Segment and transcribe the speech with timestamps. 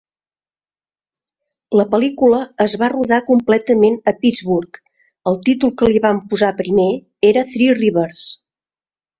[1.79, 4.81] La pel·lícula es va rodar completament a Pittsburgh;
[5.33, 6.91] el títol que li van posar primer
[7.35, 8.27] era "Three Rivers".